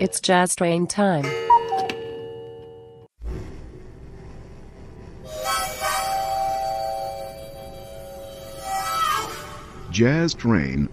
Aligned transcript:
It's 0.00 0.20
Jazz 0.20 0.56
Train 0.56 0.88
time. 0.88 1.24
Jazz 9.92 10.34
Train 10.34 10.88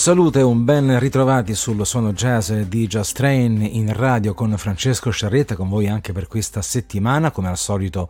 saluto 0.00 0.38
e 0.38 0.42
un 0.42 0.64
ben 0.64 0.98
ritrovati 0.98 1.54
sullo 1.54 1.84
suono 1.84 2.14
jazz 2.14 2.50
di 2.50 2.86
Just 2.86 3.14
Train 3.14 3.60
in 3.60 3.92
radio 3.92 4.32
con 4.32 4.56
Francesco 4.56 5.10
Sciarretta, 5.10 5.56
con 5.56 5.68
voi 5.68 5.88
anche 5.88 6.14
per 6.14 6.26
questa 6.26 6.62
settimana, 6.62 7.30
come 7.30 7.48
al 7.48 7.58
solito 7.58 8.08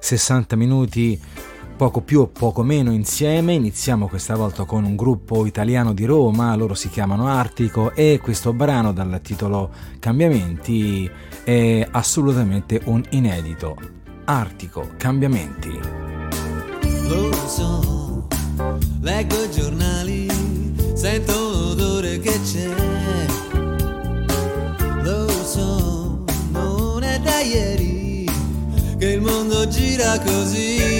60 0.00 0.56
minuti 0.56 1.20
poco 1.76 2.00
più 2.00 2.22
o 2.22 2.26
poco 2.26 2.64
meno 2.64 2.90
insieme. 2.90 3.52
Iniziamo 3.52 4.08
questa 4.08 4.34
volta 4.34 4.64
con 4.64 4.82
un 4.82 4.96
gruppo 4.96 5.46
italiano 5.46 5.94
di 5.94 6.06
Roma, 6.06 6.56
loro 6.56 6.74
si 6.74 6.90
chiamano 6.90 7.28
Artico 7.28 7.94
e 7.94 8.18
questo 8.20 8.52
brano 8.52 8.92
dal 8.92 9.20
titolo 9.22 9.70
Cambiamenti 10.00 11.08
è 11.44 11.86
assolutamente 11.88 12.80
un 12.86 13.00
inedito. 13.10 13.76
Artico, 14.24 14.90
cambiamenti. 14.96 15.78
Lo 17.06 17.32
so, 17.46 18.26
leggo 19.00 19.48
giornali, 19.50 20.27
sento 20.98 21.32
l'odore 21.32 22.18
che 22.18 22.40
c'è. 22.42 22.68
Lo 25.02 25.28
so, 25.44 26.24
non 26.50 27.04
è 27.04 27.20
da 27.20 27.40
ieri 27.40 28.28
che 28.98 29.06
il 29.10 29.20
mondo 29.20 29.68
gira 29.68 30.18
così. 30.18 30.97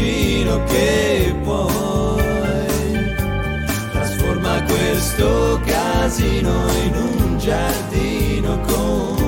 Vicino 0.00 0.62
che 0.64 1.34
puoi. 1.42 1.68
Trasforma 3.92 4.62
questo 4.64 5.60
casino 5.64 6.50
in 6.84 6.94
un 6.94 7.38
giardino 7.38 8.60
con 8.60 9.19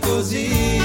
così. 0.00 0.80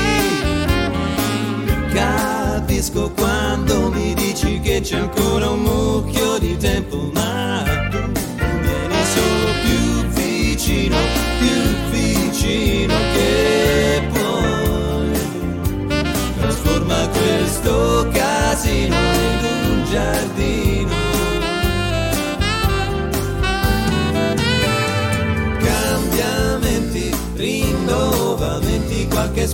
Capisco 1.94 3.12
quando 3.12 3.92
mi 3.92 4.14
dici 4.14 4.60
che 4.60 4.82
c'è 4.82 4.98
ancora 4.98 5.50
un 5.50 5.62
mucchio 5.62 6.38
di 6.38 6.56
tempo, 6.58 7.10
ma 7.14 7.64
tu 7.90 7.98
vieni 8.12 9.04
solo 9.16 9.50
più 9.64 10.06
vicino, 10.22 10.98
più 11.40 11.90
vicino 11.92 12.96
che 13.14 14.02
puoi. 14.12 15.20
Trasforma 16.40 17.08
questo 17.08 18.08
casino 18.12 18.96
in 18.96 19.72
un 19.72 19.86
giardino. 19.90 20.57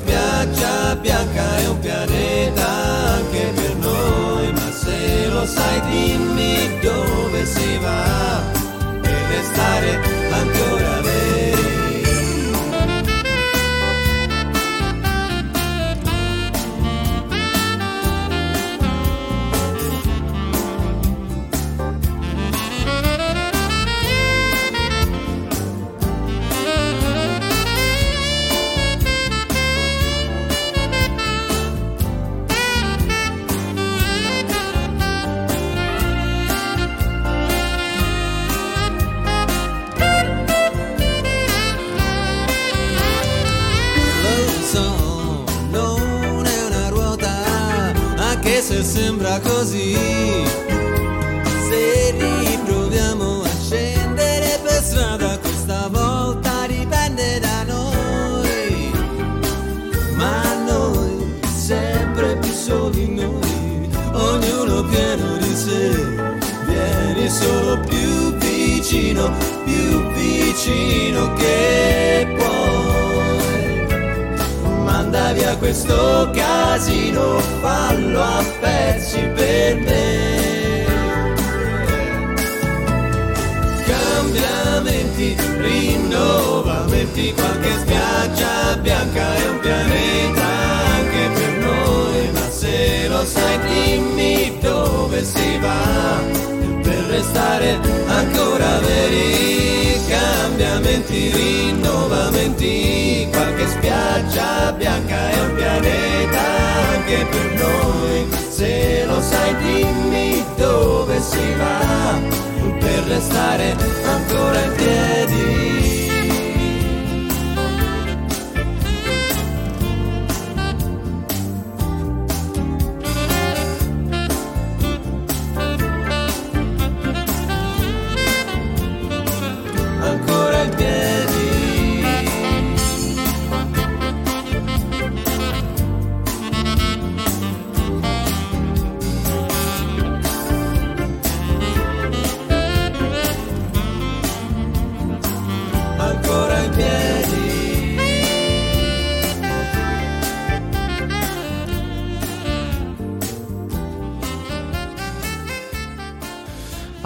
Spiaggia 0.03 0.95
bianca 0.97 1.57
è 1.57 1.67
un 1.67 1.79
pianeta 1.79 2.67
anche 2.67 3.51
per 3.55 3.75
noi, 3.77 4.51
ma 4.51 4.71
se 4.71 5.27
lo 5.29 5.45
sai 5.45 5.81
dimmi 5.89 6.79
dove 6.81 7.45
si 7.45 7.77
va 7.77 8.41
per 9.01 9.21
restare 9.29 9.99
ancora 10.31 10.92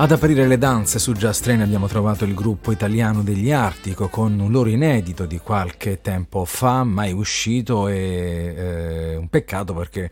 Ad 0.07 0.13
aprire 0.13 0.47
le 0.47 0.57
danze 0.57 0.99
su 0.99 1.11
Just 1.11 1.43
Train 1.43 1.59
abbiamo 1.59 1.87
trovato 1.87 2.23
il 2.23 2.33
gruppo 2.33 2.71
italiano 2.71 3.23
degli 3.23 3.51
Artico 3.51 4.07
con 4.07 4.39
un 4.39 4.49
loro 4.53 4.69
inedito 4.69 5.25
di 5.25 5.37
qualche 5.37 5.99
tempo 5.99 6.45
fa, 6.45 6.85
mai 6.85 7.11
uscito 7.11 7.89
e 7.89 8.53
eh, 8.55 9.15
un 9.17 9.27
peccato 9.27 9.73
perché 9.73 10.09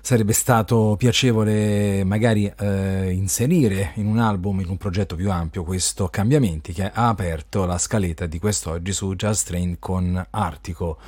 sarebbe 0.00 0.32
stato 0.32 0.94
piacevole 0.96 2.04
magari 2.04 2.46
eh, 2.56 3.10
inserire 3.10 3.94
in 3.96 4.06
un 4.06 4.20
album, 4.20 4.60
in 4.60 4.68
un 4.68 4.76
progetto 4.76 5.16
più 5.16 5.28
ampio, 5.28 5.64
questo 5.64 6.06
Cambiamenti 6.06 6.72
che 6.72 6.84
ha 6.84 7.08
aperto 7.08 7.64
la 7.64 7.78
scaletta 7.78 8.26
di 8.26 8.38
quest'oggi 8.38 8.92
su 8.92 9.12
Just 9.16 9.48
Train 9.48 9.80
con 9.80 10.24
Artico. 10.30 10.98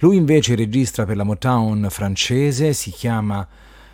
Lui 0.00 0.16
invece 0.16 0.56
registra 0.56 1.04
per 1.04 1.14
la 1.14 1.22
Motown 1.22 1.86
francese, 1.88 2.72
si 2.72 2.90
chiama 2.90 3.46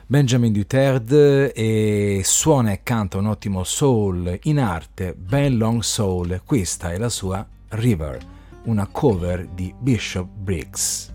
Benjamin 0.08 0.52
Duterte 0.52 1.52
e 1.52 2.20
suona 2.22 2.70
e 2.70 2.84
canta 2.84 3.18
un 3.18 3.26
ottimo 3.26 3.64
soul 3.64 4.38
in 4.44 4.60
arte, 4.60 5.14
ben 5.14 5.56
long 5.56 5.80
soul. 5.80 6.42
Questa 6.44 6.92
è 6.92 6.96
la 6.96 7.08
sua 7.08 7.44
River, 7.70 8.20
una 8.66 8.86
cover 8.86 9.48
di 9.48 9.74
Bishop 9.76 10.28
Briggs. 10.28 11.12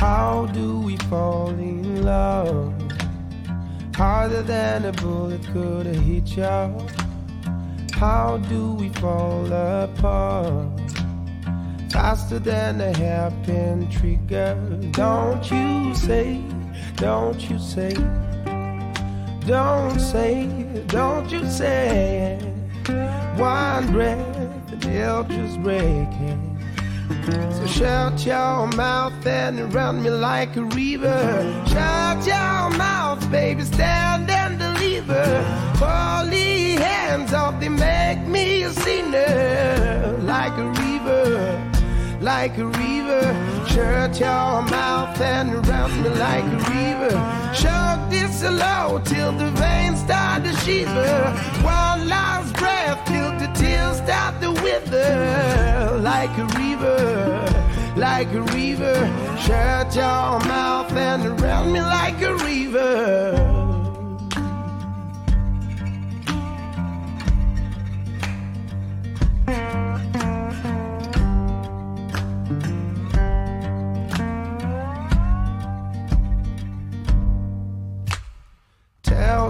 How 0.00 0.46
do 0.46 0.78
we 0.78 0.96
fall 1.10 1.52
in 1.58 2.02
love? 2.02 2.72
Harder 3.98 4.42
than 4.42 4.86
a 4.86 4.92
bullet 4.92 5.46
could 5.52 5.84
hit 5.84 6.34
you. 6.34 6.74
How 8.00 8.38
do 8.48 8.76
we 8.78 8.88
fall 8.94 9.44
apart? 9.52 10.80
Faster 11.90 12.40
than 12.40 12.80
a 12.80 12.96
hairpin 12.96 13.88
trigger. 13.90 14.56
Don't 14.92 15.50
you 15.50 15.94
say, 15.94 16.40
don't 16.96 17.50
you 17.50 17.58
say, 17.58 17.94
don't 19.46 19.98
say, 19.98 20.48
don't 20.86 21.30
you 21.30 21.44
say. 21.50 22.38
One 23.36 23.90
breath 23.92 24.72
and 24.72 24.84
it'll 24.84 25.24
just 25.24 25.60
break 25.62 25.80
it. 25.80 26.38
So 27.52 27.66
shut 27.66 28.24
your 28.24 28.66
mouth 28.68 29.26
and 29.26 29.72
run 29.74 30.02
me 30.02 30.10
like 30.10 30.56
a 30.56 30.64
river. 30.64 31.64
Shut 31.66 32.26
your 32.26 32.70
mouth, 32.78 33.30
baby, 33.30 33.62
stand 33.62 34.30
and 34.30 34.58
deliver. 34.58 35.42
Holy 35.76 36.72
hands 36.72 37.32
off, 37.32 37.58
they 37.60 37.68
make 37.68 38.20
me 38.26 38.62
a 38.62 38.70
sinner. 38.70 40.16
Like 40.22 40.56
a 40.56 40.68
river, 40.82 41.72
like 42.20 42.56
a 42.58 42.66
river. 42.66 43.53
Shut 43.66 44.20
your 44.20 44.62
mouth 44.62 45.20
and 45.20 45.66
run 45.66 46.02
me 46.02 46.08
like 46.10 46.44
a 46.44 46.58
river. 46.70 47.54
Shut 47.54 48.10
this 48.10 48.42
low 48.42 49.00
till 49.04 49.32
the 49.32 49.50
veins 49.52 50.00
start 50.00 50.44
to 50.44 50.52
shiver. 50.64 51.32
One 51.62 52.08
last 52.08 52.54
breath 52.56 53.04
till 53.06 53.32
the 53.38 53.50
tears 53.54 53.96
start 53.98 54.40
to 54.42 54.52
wither. 54.62 55.98
Like 56.00 56.36
a 56.38 56.46
river, 56.58 57.94
like 57.96 58.32
a 58.32 58.42
river. 58.42 58.96
Shut 59.38 59.94
your 59.94 60.40
mouth 60.46 60.92
and 60.92 61.40
run 61.40 61.72
me 61.72 61.80
like 61.80 62.20
a 62.22 62.34
river. 62.36 63.53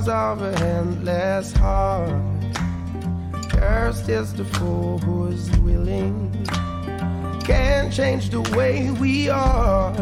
Of 0.07 0.43
a 0.43 0.55
endless 0.59 1.55
heart. 1.55 2.13
Cursed 3.49 4.07
is 4.11 4.35
the 4.35 4.45
fool 4.45 4.99
who 4.99 5.29
is 5.29 5.51
willing. 5.61 6.31
Can't 7.43 7.91
change 7.91 8.29
the 8.29 8.43
way 8.55 8.91
we 8.91 9.31
are. 9.31 9.95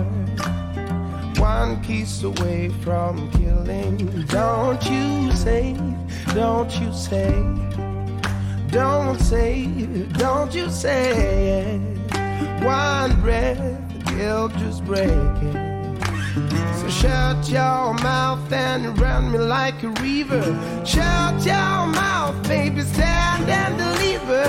One 1.38 1.81
piece 1.84 2.25
away 2.25 2.70
from 2.82 3.31
killing. 3.31 3.96
Don't 4.26 4.84
you 4.90 5.31
say, 5.37 5.76
don't 6.34 6.81
you 6.81 6.93
say, 6.93 7.31
don't 8.72 9.20
say, 9.20 9.66
don't 10.19 10.52
you 10.52 10.69
say. 10.69 11.78
One 12.60 13.20
breath, 13.20 13.60
it'll 14.19 14.48
just 14.48 14.84
break 14.84 15.08
it. 15.08 15.72
So 16.71 16.71
shut 16.92 17.48
your 17.48 17.94
mouth 17.94 18.52
and 18.52 18.98
run 19.00 19.32
me 19.32 19.38
like 19.38 19.82
a 19.82 19.88
river. 19.88 20.42
Shut 20.84 21.34
your 21.44 21.78
mouth, 22.00 22.36
baby, 22.48 22.82
stand 22.82 23.48
and 23.48 23.72
deliver. 23.78 24.44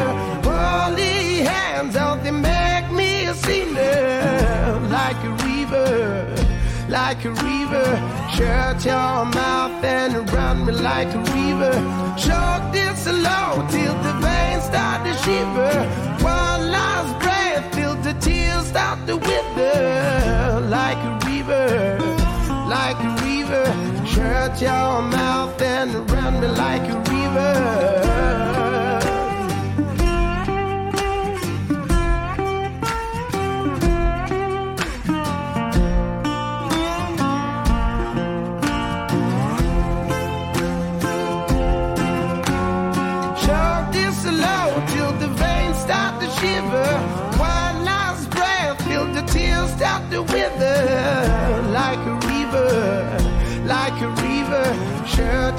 Holy 0.47 1.43
hands 1.51 1.95
out, 1.95 2.23
they 2.23 2.31
make 2.31 2.91
me 2.91 3.25
a 3.25 3.33
sinner. 3.33 4.79
Like 4.89 5.21
a 5.23 5.33
river, 5.47 6.35
like 6.89 7.23
a 7.25 7.31
river. 7.31 7.89
Shut 8.35 8.85
your 8.85 9.25
mouth 9.39 9.83
and 9.83 10.31
run 10.31 10.65
me 10.65 10.73
like 10.73 11.11
a 11.13 11.19
river. 11.37 11.73
Shut 12.17 12.73
this 12.73 13.07
low 13.07 13.51
till 13.71 13.95
the 14.05 14.13
veins 14.23 14.63
start 14.65 14.99
to 15.05 15.13
shiver. 15.23 15.73
One 16.23 16.61
last 16.77 17.11
breath 17.23 17.71
till 17.73 17.95
the 18.07 18.13
tears 18.19 18.67
start 18.67 18.99
to 19.07 19.15
wither. 19.17 20.59
Like 20.69 20.97
a 20.97 21.13
river, 21.27 21.97
like 22.73 22.99
a 22.99 23.11
river. 23.23 23.65
Shut 24.05 24.59
your 24.61 25.01
mouth 25.17 25.61
and 25.61 26.09
run 26.11 26.39
me 26.41 26.47
like 26.47 26.85
a 26.89 26.97
river. 27.11 28.62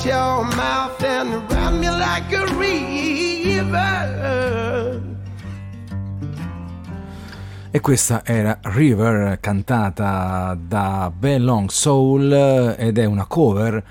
Your 0.05 0.45
mouth 0.55 1.03
and 1.03 1.51
run 1.51 1.79
me 1.79 1.89
like 1.91 2.37
a 2.37 2.45
river. 2.57 4.03
E 7.71 7.81
questa 7.81 8.23
era 8.25 8.59
River 8.63 9.39
cantata 9.41 10.57
da 10.61 11.11
Ben 11.17 11.43
Long 11.45 11.71
Soul 11.71 12.31
ed 12.79 12.99
è 12.99 13.05
una 13.05 13.25
cover 13.27 13.83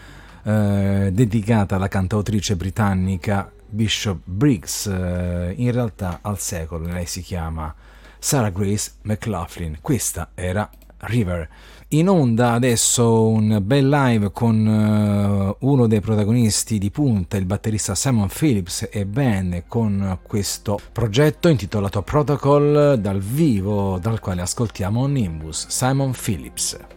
eh, 0.43 1.09
dedicata 1.11 1.75
alla 1.75 1.87
cantautrice 1.87 2.55
britannica 2.55 3.51
Bishop 3.67 4.19
Briggs, 4.23 4.85
eh, 4.85 5.53
in 5.57 5.71
realtà 5.71 6.19
al 6.21 6.37
secolo 6.39 6.85
lei 6.85 7.07
si 7.07 7.21
chiama 7.21 7.73
Sarah 8.19 8.51
Grace 8.51 8.91
McLaughlin. 9.01 9.79
Questa 9.81 10.29
era 10.35 10.69
River. 10.99 11.49
In 11.93 12.09
onda 12.09 12.53
adesso 12.53 13.27
un 13.27 13.59
bel 13.61 13.87
live 13.87 14.31
con 14.31 14.67
eh, 14.67 15.55
uno 15.59 15.85
dei 15.85 16.01
protagonisti 16.01 16.79
di 16.79 16.89
punta, 16.89 17.37
il 17.37 17.45
batterista 17.45 17.93
Simon 17.93 18.29
Phillips 18.29 18.89
e 18.91 19.05
band 19.05 19.65
con 19.67 20.17
questo 20.23 20.79
progetto 20.91 21.49
intitolato 21.49 22.01
Protocol 22.01 22.97
dal 22.99 23.19
vivo 23.19 23.99
dal 23.99 24.19
quale 24.19 24.41
ascoltiamo 24.41 25.05
Nimbus, 25.05 25.67
Simon 25.67 26.13
Phillips. 26.13 26.92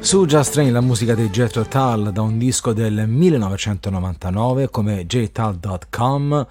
Su 0.00 0.24
Just 0.24 0.54
Train 0.54 0.72
la 0.72 0.80
musica 0.80 1.14
di 1.14 1.28
Jethro 1.28 1.66
Tull 1.66 2.08
da 2.08 2.22
un 2.22 2.38
disco 2.38 2.72
del 2.72 3.06
1999 3.06 4.70
come 4.70 5.04
jtull.com 5.04 6.46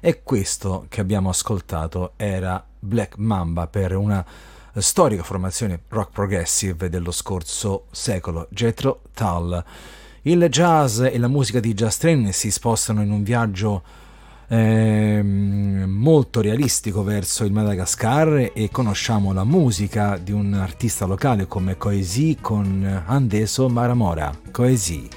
e 0.00 0.22
questo 0.22 0.86
che 0.88 1.02
abbiamo 1.02 1.28
ascoltato 1.28 2.14
era 2.16 2.64
Black 2.78 3.18
Mamba 3.18 3.66
per 3.66 3.94
una 3.94 4.24
storica 4.76 5.22
formazione 5.22 5.82
rock 5.88 6.12
progressive 6.12 6.88
dello 6.88 7.12
scorso 7.12 7.84
secolo, 7.90 8.48
Jethro 8.50 9.02
Tull. 9.12 9.62
Il 10.22 10.48
jazz 10.48 11.00
e 11.00 11.18
la 11.18 11.28
musica 11.28 11.60
di 11.60 11.74
Just 11.74 12.00
Train 12.00 12.32
si 12.32 12.50
spostano 12.50 13.02
in 13.02 13.10
un 13.10 13.22
viaggio 13.22 13.82
eh, 14.48 15.22
molto 15.22 16.40
realistico 16.40 17.02
verso 17.02 17.44
il 17.44 17.52
Madagascar 17.52 18.50
e 18.54 18.68
conosciamo 18.70 19.32
la 19.32 19.44
musica 19.44 20.16
di 20.16 20.32
un 20.32 20.54
artista 20.54 21.06
locale 21.06 21.46
come 21.46 21.76
Coesi 21.76 22.38
con 22.40 23.02
Andeso 23.06 23.68
Maramora. 23.68 24.32
Coesi. 24.50 25.08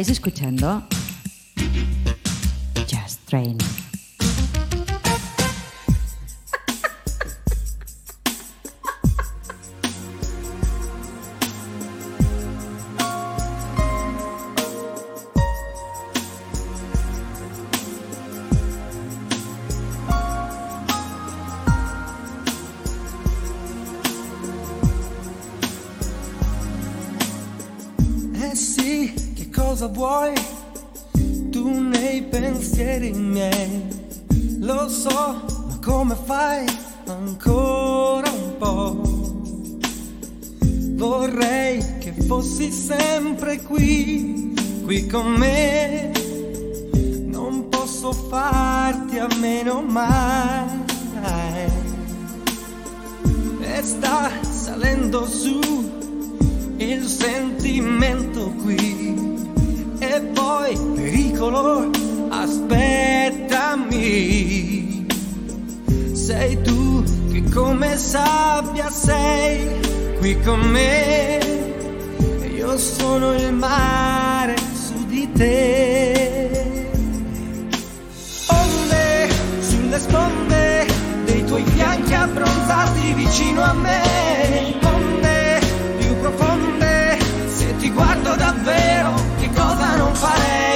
Estáis 0.00 0.16
escuchando 0.16 0.89
qui, 43.80 44.52
qui 44.84 45.06
con 45.06 45.32
me. 45.38 46.12
Non 47.26 47.68
posso 47.70 48.12
farti 48.12 49.18
a 49.18 49.26
meno 49.40 49.80
mai. 49.82 50.68
E 53.62 53.82
sta 53.82 54.30
salendo 54.42 55.26
su 55.26 55.58
il 56.76 57.06
sentimento 57.06 58.52
qui. 58.62 59.48
E 59.98 60.20
poi 60.34 60.76
pericolo, 60.94 61.90
aspettami. 62.28 63.88
Sei 66.12 66.60
tu 66.62 67.02
che 67.32 67.42
come 67.50 67.96
sabbia 67.96 68.90
sei 68.90 69.66
qui 70.18 70.38
con 70.40 70.60
me. 70.60 71.59
Sono 72.80 73.34
il 73.34 73.52
mare 73.52 74.56
su 74.56 75.04
di 75.06 75.30
te. 75.32 76.88
Onde 78.46 79.28
sulle 79.60 79.98
sponde 79.98 80.86
dei 81.26 81.44
tuoi 81.44 81.62
fianchi 81.64 82.14
abbronzati 82.14 83.12
vicino 83.12 83.60
a 83.60 83.74
me. 83.74 84.74
Onde 84.82 85.60
più 85.98 86.18
profonde, 86.20 87.18
se 87.54 87.76
ti 87.76 87.90
guardo 87.90 88.34
davvero, 88.36 89.12
che 89.38 89.50
cosa 89.52 89.96
non 89.96 90.14
farei? 90.14 90.69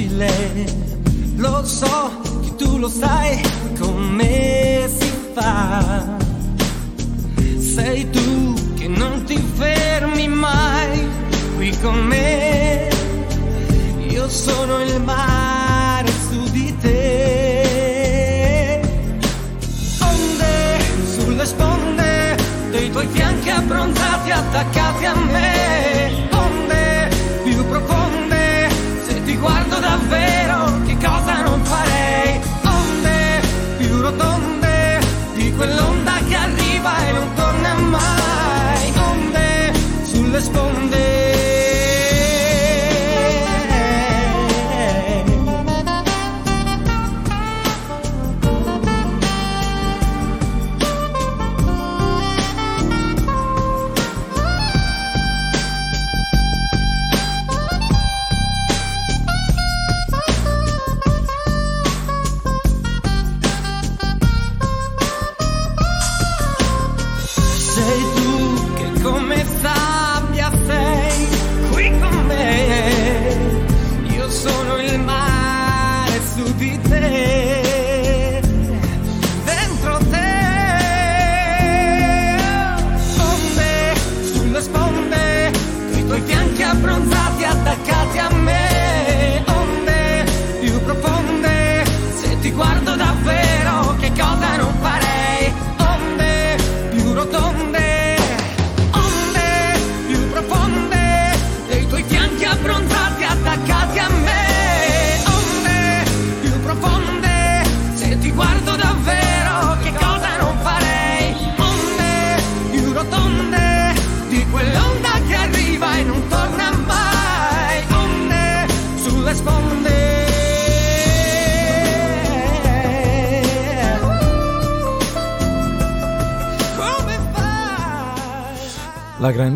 Più 0.00 0.08
facile. 0.08 0.88
Lo 1.36 1.64
so 1.64 2.10
che 2.42 2.56
tu 2.56 2.78
lo 2.78 2.88
sai 2.88 3.40
come 3.78 4.88
si 4.98 5.12
fa. 5.34 6.18
Sei 7.58 8.08
tu 8.10 8.54
che 8.78 8.88
non 8.88 9.24
ti 9.24 9.42
fermi 9.54 10.28
mai 10.28 11.08
qui 11.56 11.76
con 11.80 11.96
me. 12.06 12.88
Io 14.08 14.28
sono 14.28 14.82
il 14.82 15.00
mare 15.00 16.10
su 16.28 16.50
di 16.50 16.76
te. 16.78 17.60
Onde 20.00 20.80
sulle 21.14 21.46
sponde 21.46 22.36
dei 22.70 22.90
tuoi 22.90 23.06
fianchi 23.08 23.50
abbronzati 23.50 24.30
attaccati 24.30 25.04
a 25.04 25.14
me. 25.14 26.09
Davvero, 30.10 30.82
che 30.84 30.96
cosa 30.96 31.42
non 31.42 31.64
farei? 31.64 32.40
Onde 32.64 33.40
più 33.78 34.00
rotonde 34.00 35.00
di 35.34 35.52
quell'onda 35.54 36.12
che 36.28 36.34
arriva 36.34 37.06
e 37.06 37.12
non 37.12 37.34
torna 37.34 37.74
mai. 37.74 38.92
Onde 38.96 39.72
sulle 40.02 40.40
sponde. 40.40 41.29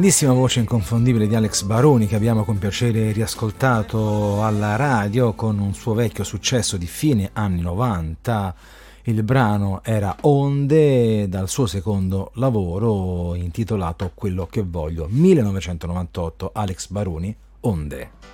Grandissima 0.05 0.39
voce 0.39 0.61
inconfondibile 0.61 1.27
di 1.27 1.35
Alex 1.35 1.63
Baroni 1.63 2.07
che 2.07 2.15
abbiamo 2.15 2.45
con 2.45 2.59
piacere 2.59 3.11
riascoltato 3.13 4.45
alla 4.45 4.77
radio 4.77 5.33
con 5.33 5.59
un 5.59 5.73
suo 5.73 5.95
vecchio 5.95 6.25
successo 6.25 6.77
di 6.77 6.87
fine 6.87 7.31
anni 7.33 7.63
90. 7.63 8.55
Il 9.05 9.23
brano 9.23 9.81
era 9.83 10.15
Onde 10.21 11.27
dal 11.27 11.49
suo 11.49 11.65
secondo 11.65 12.33
lavoro 12.35 13.35
intitolato 13.35 14.11
Quello 14.15 14.47
che 14.47 14.63
voglio 14.63 15.07
1998 15.09 16.51
Alex 16.53 16.89
Baroni 16.89 17.35
Onde. 17.61 18.34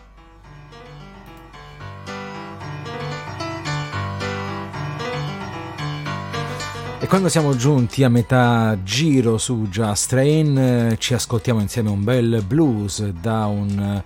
Quando 7.10 7.28
siamo 7.28 7.56
giunti 7.56 8.04
a 8.04 8.08
metà 8.08 8.78
giro 8.84 9.36
su 9.36 9.66
Just 9.68 10.10
Train 10.10 10.56
eh, 10.56 10.96
ci 10.96 11.12
ascoltiamo 11.12 11.60
insieme 11.60 11.90
un 11.90 12.04
bel 12.04 12.44
blues 12.46 13.02
da 13.08 13.46
un 13.46 14.00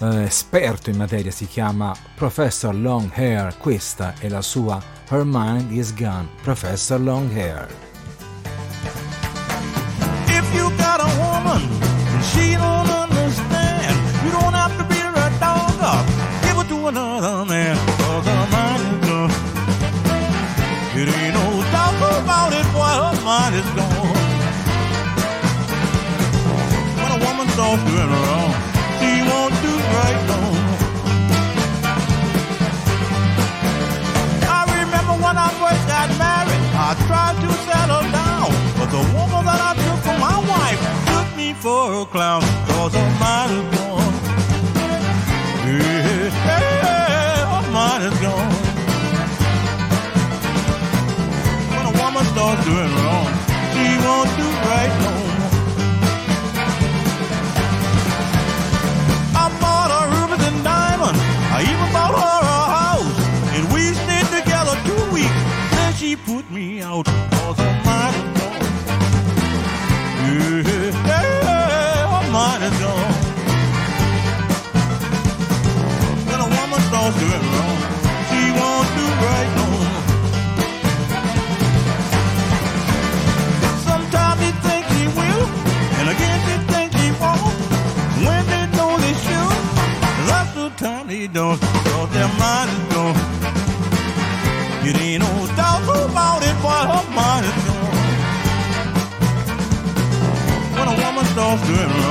eh, 0.00 0.22
esperto 0.24 0.90
in 0.90 0.96
materia, 0.96 1.30
si 1.30 1.46
chiama 1.46 1.94
Professor 2.16 2.74
Longhair, 2.74 3.56
questa 3.56 4.14
è 4.18 4.28
la 4.28 4.42
sua 4.42 4.82
Her 5.08 5.22
Mind 5.24 5.70
is 5.70 5.94
Gone, 5.94 6.26
Professor 6.42 7.00
Longhair. 7.00 7.89
for 41.54 42.02
a 42.02 42.06
clown, 42.06 42.42
cause 42.68 42.94
I 42.94 43.08
might 43.18 43.50
have 43.54 43.68
gone. 43.76 44.14
Yeah, 45.66 46.30
yeah, 46.46 47.58
I 47.58 48.08
gone. 48.22 48.52
When 51.74 51.84
a 51.86 51.94
woman 52.02 52.24
starts 52.32 52.64
doing 52.64 52.92
wrong, 53.00 53.28
she 53.72 53.86
won't 54.04 54.30
do 54.40 54.48
right 54.70 54.92
no 55.04 55.12
more. 55.20 55.50
I 59.42 59.44
bought 59.60 59.90
her 59.96 60.06
rubies 60.14 60.46
and 60.48 60.58
diamonds, 60.64 61.20
I 61.56 61.60
even 61.62 61.88
bought 61.92 62.14
her 62.24 62.42
a 62.42 62.62
house, 62.78 63.16
and 63.54 63.62
we 63.72 63.82
stayed 64.02 64.28
together 64.38 64.74
two 64.88 65.04
weeks, 65.12 65.40
then 65.74 65.92
she 65.94 66.16
put 66.16 66.50
me 66.50 66.82
out, 66.82 67.06
cause 67.06 67.58
I 67.58 67.89
don't, 91.40 91.58
cause 91.58 92.10
their 92.12 92.28
mind 92.36 92.68
is 92.76 92.82
gone. 92.92 93.16
It 94.88 94.94
ain't 95.00 95.22
no 95.24 95.32
doubt 95.56 95.84
about 96.04 96.40
it, 96.48 96.56
but 96.64 96.82
her 96.92 97.00
oh, 97.00 97.16
mind 97.16 97.44
is 97.50 97.58
gone. 97.66 97.96
When 100.76 100.86
a 100.92 100.96
woman 101.02 101.24
starts 101.32 101.62
doing 101.68 102.09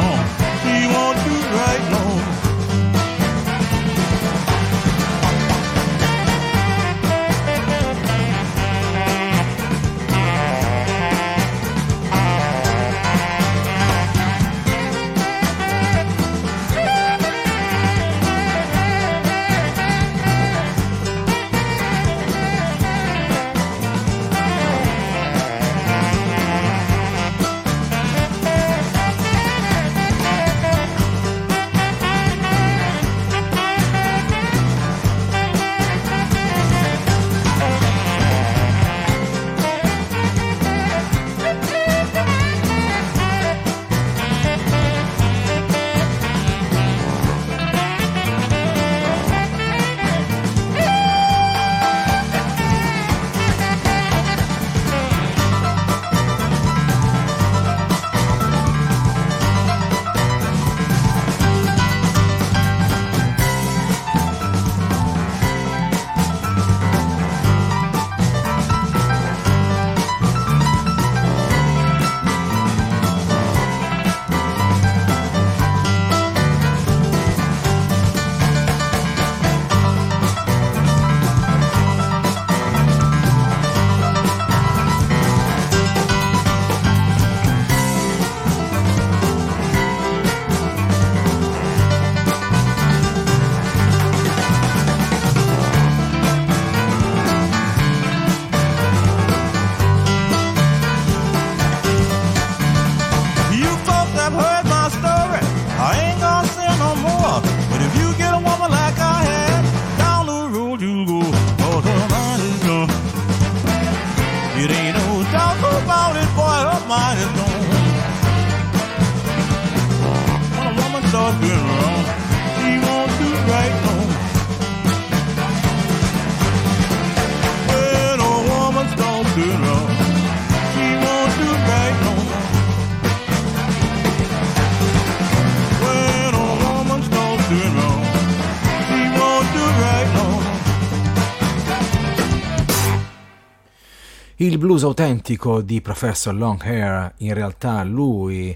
blues 144.70 144.84
autentico 144.84 145.62
di 145.62 145.82
Professor 145.82 146.32
Longhair, 146.32 147.14
in 147.18 147.34
realtà 147.34 147.84
lui 147.84 148.56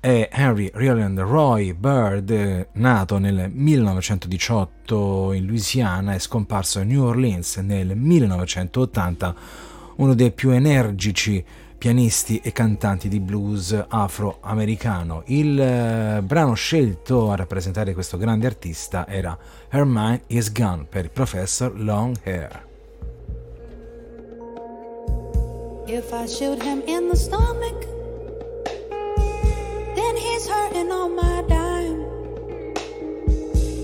è 0.00 0.28
Henry 0.32 0.68
Rowland 0.74 1.20
Roy 1.20 1.72
Bird, 1.74 2.70
nato 2.72 3.18
nel 3.18 3.52
1918 3.52 5.30
in 5.32 5.46
Louisiana 5.46 6.14
e 6.14 6.18
scomparso 6.18 6.80
a 6.80 6.82
New 6.82 7.04
Orleans 7.04 7.58
nel 7.58 7.94
1980, 7.94 9.34
uno 9.94 10.14
dei 10.14 10.32
più 10.32 10.50
energici 10.50 11.44
pianisti 11.78 12.40
e 12.42 12.50
cantanti 12.50 13.06
di 13.06 13.20
blues 13.20 13.80
afroamericano. 13.86 15.22
Il 15.26 15.60
eh, 15.60 16.20
brano 16.24 16.54
scelto 16.54 17.30
a 17.30 17.36
rappresentare 17.36 17.94
questo 17.94 18.16
grande 18.16 18.48
artista 18.48 19.06
era 19.06 19.38
Her 19.68 19.84
Mind 19.86 20.22
Is 20.26 20.50
Gone 20.50 20.86
per 20.88 21.04
il 21.04 21.10
Professor 21.10 21.78
Longhair. 21.78 22.73
If 25.94 26.12
I 26.12 26.26
shoot 26.26 26.60
him 26.60 26.82
in 26.88 27.08
the 27.08 27.14
stomach, 27.14 27.80
then 29.94 30.16
he's 30.16 30.48
hurting 30.48 30.90
on 30.90 31.14
my 31.14 31.44
dime. 31.48 32.00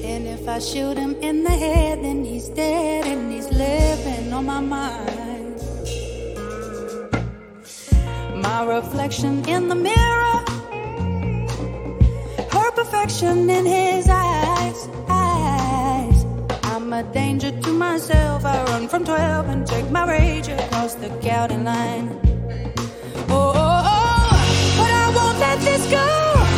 And 0.03 0.27
if 0.27 0.49
I 0.49 0.59
shoot 0.59 0.99
him 0.99 1.15
in 1.23 1.45
the 1.45 1.51
head, 1.51 2.03
then 2.03 2.25
he's 2.25 2.49
dead 2.49 3.07
and 3.07 3.31
he's 3.31 3.49
living 3.53 4.33
on 4.33 4.45
my 4.45 4.61
mind. 4.61 5.63
My 8.43 8.65
reflection 8.65 9.49
in 9.49 9.69
the 9.69 9.77
mirror, 9.77 10.43
her 12.51 12.71
perfection 12.73 13.49
in 13.49 13.65
his 13.65 14.09
eyes, 14.09 14.89
eyes. 15.09 16.20
I'm 16.93 17.07
a 17.07 17.13
danger 17.13 17.53
to 17.53 17.71
myself. 17.73 18.45
I 18.45 18.65
run 18.65 18.89
from 18.89 19.05
12 19.05 19.49
and 19.49 19.65
take 19.65 19.89
my 19.93 20.11
rage 20.11 20.49
across 20.49 20.97
the 20.97 21.09
county 21.23 21.57
line. 21.57 22.09
Oh, 23.29 23.53
oh, 23.55 23.83
oh, 23.95 24.31
but 24.77 24.91
I 24.91 25.07
won't 25.15 25.39
let 25.39 25.61
this 25.61 25.89
go. 25.89 26.05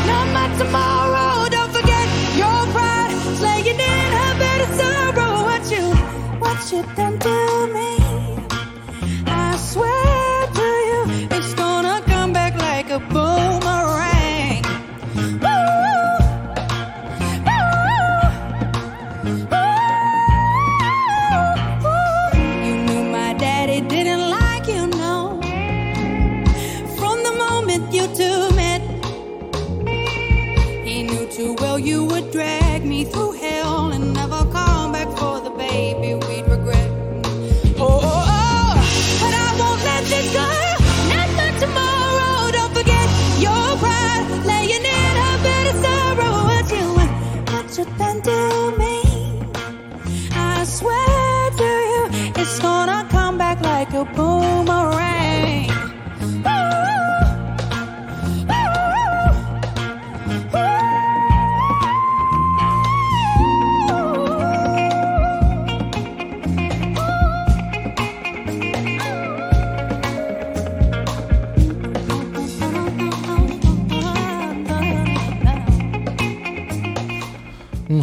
Not 0.07 0.27
my 0.33 0.49
tomorrow. 0.57 1.51
Don't 1.51 1.71
forget 1.71 2.09
your 2.35 2.61
pride. 2.73 3.13
Slaying 3.37 3.79
in 3.79 4.13
her 4.17 4.39
bed 4.39 4.61
of 4.63 4.75
sorrow. 4.81 5.45
What 5.45 5.71
you, 5.71 5.85
what 6.41 6.73
you 6.73 6.83
done 6.97 7.19
to 7.19 7.52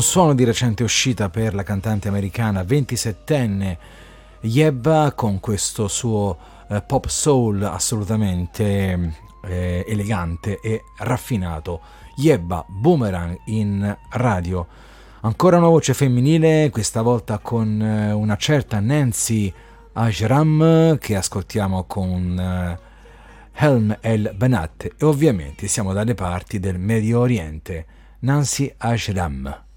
suono 0.10 0.34
di 0.34 0.43
recente 0.43 0.82
uscita 0.82 1.30
per 1.30 1.53
la 1.53 1.62
cantante 1.62 2.07
americana 2.07 2.64
27enne 2.64 3.78
Yebba 4.39 5.14
con 5.16 5.39
questo 5.39 5.88
suo 5.88 6.36
eh, 6.68 6.82
pop 6.82 7.05
soul 7.05 7.62
assolutamente 7.62 9.14
eh, 9.43 9.86
elegante 9.88 10.62
e 10.62 10.82
raffinato. 10.97 11.80
Yebba 12.16 12.66
Boomerang 12.68 13.38
in 13.45 13.95
radio. 14.14 14.66
Ancora 15.22 15.57
una 15.57 15.68
voce 15.68 15.93
femminile, 15.93 16.72
questa 16.72 17.03
volta 17.03 17.38
con 17.38 17.80
eh, 17.80 18.12
una 18.12 18.36
certa 18.36 18.80
Nancy 18.80 19.53
Ajram 19.93 20.97
che 20.97 21.18
ascoltiamo 21.18 21.84
con 21.84 22.39
eh, 22.39 22.80
Helm 23.53 23.95
El 24.01 24.34
Benat 24.36 24.86
e 24.97 25.05
ovviamente 25.05 25.68
siamo 25.68 25.93
dalle 25.93 26.16
parti 26.16 26.60
del 26.60 26.80
Medio 26.80 27.20
Oriente. 27.20 27.86
Nancy 28.22 28.74
Ajram. 28.76 29.68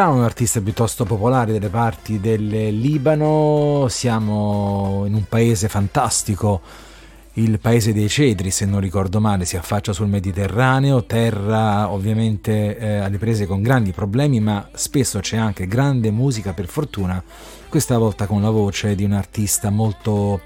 Brano, 0.00 0.14
un 0.16 0.22
artista 0.22 0.62
piuttosto 0.62 1.04
popolare 1.04 1.52
delle 1.52 1.68
parti 1.68 2.20
del 2.20 2.46
Libano, 2.46 3.84
siamo 3.90 5.04
in 5.06 5.12
un 5.12 5.24
paese 5.28 5.68
fantastico, 5.68 6.62
il 7.34 7.58
paese 7.60 7.92
dei 7.92 8.08
cedri 8.08 8.50
se 8.50 8.64
non 8.64 8.80
ricordo 8.80 9.20
male, 9.20 9.44
si 9.44 9.58
affaccia 9.58 9.92
sul 9.92 10.06
Mediterraneo, 10.06 11.04
terra 11.04 11.90
ovviamente 11.90 12.78
eh, 12.78 12.96
alle 12.96 13.18
prese 13.18 13.44
con 13.44 13.60
grandi 13.60 13.92
problemi, 13.92 14.40
ma 14.40 14.66
spesso 14.72 15.18
c'è 15.18 15.36
anche 15.36 15.66
grande 15.66 16.10
musica 16.10 16.54
per 16.54 16.66
fortuna, 16.66 17.22
questa 17.68 17.98
volta 17.98 18.24
con 18.24 18.40
la 18.40 18.48
voce 18.48 18.94
di 18.94 19.04
un 19.04 19.12
artista 19.12 19.68
molto 19.68 20.40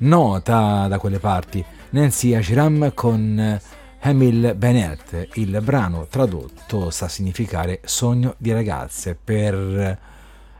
nota 0.00 0.86
da 0.86 0.98
quelle 0.98 1.18
parti, 1.18 1.64
Nancy 1.90 2.34
Ajram 2.34 2.92
con 2.92 3.58
Emil 4.00 4.54
Bennett. 4.56 5.28
Il 5.34 5.60
brano 5.62 6.06
tradotto 6.08 6.90
sta 6.90 7.06
a 7.06 7.08
significare 7.08 7.80
sogno 7.84 8.34
di 8.38 8.52
ragazze 8.52 9.18
per 9.22 9.98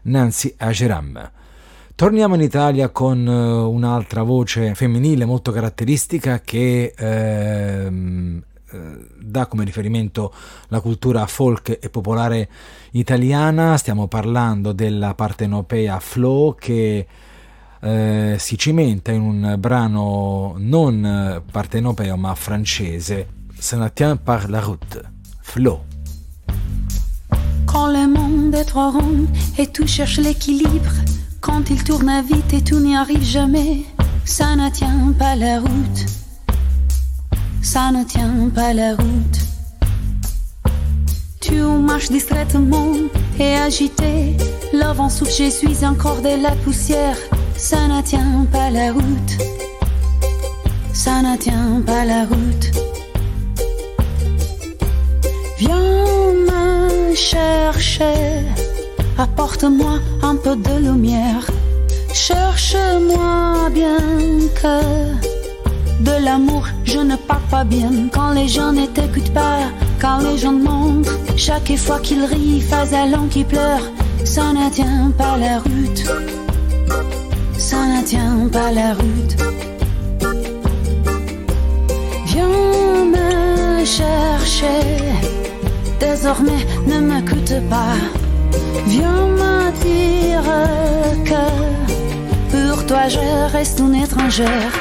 Nancy 0.03 0.55
Ajram. 0.57 1.31
Torniamo 1.95 2.37
in 2.37 2.43
Italia 2.43 2.91
con 2.91 3.27
eh, 3.27 3.31
un'altra 3.31 4.23
voce 4.23 4.75
femminile 4.75 5.25
molto 5.25 5.51
caratteristica 5.51 6.41
che 6.41 6.95
ehm, 6.97 8.43
eh, 8.71 9.07
dà 9.19 9.47
come 9.47 9.65
riferimento 9.65 10.33
la 10.69 10.81
cultura 10.81 11.27
folk 11.27 11.79
e 11.81 11.89
popolare 11.91 12.49
italiana. 12.93 13.77
Stiamo 13.77 14.07
parlando 14.07 14.73
della 14.73 15.15
partenopea 15.15 15.99
Flow 15.99 16.55
che 16.55 17.07
eh, 17.81 18.37
si 18.39 18.57
cimenta 18.57 19.13
in 19.13 19.45
un 19.45 19.57
brano 19.59 20.55
non 20.59 21.43
partenopeo 21.51 22.17
ma 22.17 22.35
francese, 22.35 23.37
Se 23.61 23.77
ne 23.77 23.89
tient 23.89 24.17
par 24.17 24.49
la 24.49 24.61
route, 24.61 25.03
Flow. 25.43 25.81
Quand 27.67 27.89
le 27.89 28.07
monde 28.07 28.55
est 28.55 28.65
trop 28.65 28.91
rond 28.91 29.27
et 29.59 29.67
tout 29.67 29.87
cherche 29.87 30.19
l'équilibre, 30.19 30.93
quand 31.41 31.69
il 31.69 31.83
tourne 31.83 32.23
vite 32.23 32.55
et 32.55 32.63
tout 32.63 32.79
n'y 32.79 32.97
arrive 32.97 33.25
jamais, 33.25 33.83
ça 34.25 34.55
ne 34.55 34.71
tient 34.71 35.13
pas 35.19 35.35
la 35.35 35.59
route. 35.59 36.07
Ça 37.61 37.91
ne 37.91 38.05
tient 38.05 38.49
pas 38.55 38.73
la 38.73 38.95
route. 38.95 39.39
Tu 41.41 41.61
marches 41.61 42.11
distraitement 42.11 42.93
et 43.41 43.55
agité, 43.57 44.37
le 44.73 44.93
vent 44.93 45.09
souffle, 45.09 45.33
je 45.33 45.51
suis 45.51 45.85
encore 45.85 46.23
de 46.23 46.41
la 46.41 46.53
poussière. 46.63 47.17
Ça 47.59 47.89
ne 47.89 48.01
tient 48.03 48.47
pas 48.53 48.71
la 48.71 48.93
route. 48.93 49.33
Ça 50.93 51.21
ne 51.23 51.37
tient 51.37 51.83
pas 51.85 52.05
la 52.05 52.25
route. 52.25 52.71
Viens 55.59 56.33
me 56.49 57.15
chercher, 57.15 58.45
apporte-moi 59.19 59.99
un 60.23 60.37
peu 60.37 60.55
de 60.55 60.75
lumière. 60.87 61.47
Cherche-moi 62.15 63.71
bien 63.75 63.99
que 64.61 64.79
de 66.05 66.25
l'amour 66.25 66.69
je 66.85 67.01
ne 67.01 67.17
parle 67.17 67.43
pas 67.51 67.65
bien. 67.65 67.91
Quand 68.13 68.31
les 68.31 68.47
gens 68.47 68.73
ne 68.73 68.87
t'écoutent 68.87 69.35
pas, 69.35 69.59
quand 70.01 70.19
les 70.19 70.39
gens 70.39 70.53
mentent, 70.53 71.11
chaque 71.37 71.77
fois 71.77 71.99
qu'ils 71.99 72.25
rient, 72.25 72.61
fasalant 72.61 73.27
qu'ils 73.29 73.47
pleurent, 73.47 73.91
ça 74.25 74.53
ne 74.53 74.71
tient 74.71 75.13
pas 75.19 75.37
la 75.37 75.59
route. 75.59 77.28
Ça 77.59 77.77
ne 77.87 78.03
tient 78.05 78.49
pas 78.53 78.71
la 78.71 78.95
route. 78.95 79.37
Viens 82.27 83.05
me 83.05 83.85
chercher. 83.85 84.81
Désormais, 85.99 86.65
ne 86.87 87.01
m'écoute 87.01 87.55
pas. 87.69 87.97
Viens 88.87 89.27
me 89.41 89.71
dire 89.83 90.43
que 91.25 92.73
pour 92.73 92.87
toi 92.87 93.09
je 93.09 93.53
reste 93.53 93.81
une 93.81 93.97
étrangère. 93.97 94.73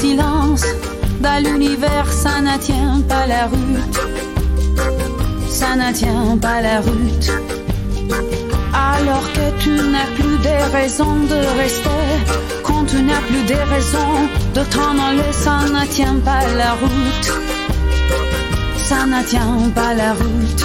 Silence 0.00 0.64
dans 1.20 1.42
l'univers, 1.42 2.06
ça 2.12 2.40
ne 2.40 2.56
tient 2.58 3.00
pas 3.08 3.26
la 3.26 3.46
route. 3.46 3.96
Ça 5.48 5.74
ne 5.74 5.92
tient 5.92 6.36
pas 6.40 6.60
la 6.60 6.80
route. 6.80 7.28
Alors 8.74 9.26
que 9.32 9.46
tu 9.62 9.70
n'as 9.92 10.10
plus 10.18 10.36
des 10.48 10.62
raisons 10.78 11.18
de 11.32 11.40
rester, 11.62 12.04
quand 12.62 12.84
tu 12.84 13.02
n'as 13.02 13.22
plus 13.28 13.44
des 13.52 13.62
raisons 13.74 14.16
de 14.54 14.62
t'en 14.72 14.94
aller, 15.08 15.32
ça 15.32 15.58
ne 15.74 15.86
tient 15.86 16.18
pas 16.24 16.42
la 16.62 16.72
route. 16.82 17.28
Ça 18.88 19.06
ne 19.06 19.22
tient 19.24 19.70
pas 19.74 19.94
la 19.94 20.12
route. 20.20 20.62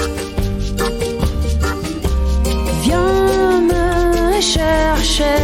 Viens 2.84 3.62
me 3.72 4.42
chercher, 4.42 5.42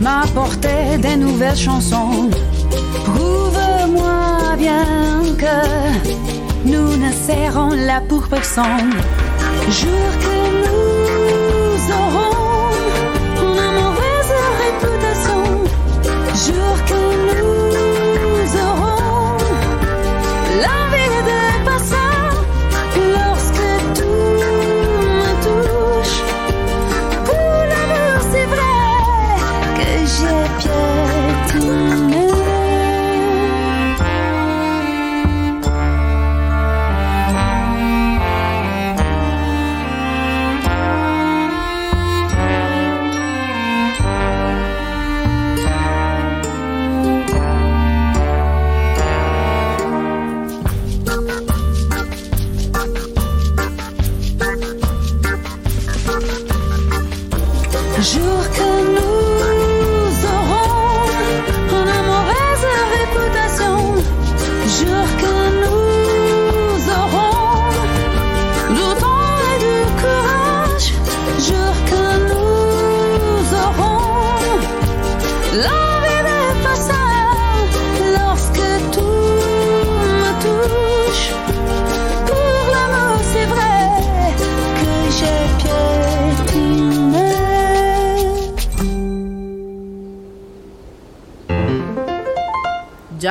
m'apporter 0.00 0.98
des 0.98 1.16
nouvelles 1.16 1.56
chansons. 1.56 2.28
Prouve-moi 3.04 4.56
bien 4.58 4.84
que 5.38 5.56
nous 6.64 6.96
ne 6.96 7.12
serrons 7.12 7.70
là 7.70 8.00
pour 8.08 8.28
personne. 8.28 8.92
Jour 9.68 10.08
que 10.24 10.36
nous 10.62 10.91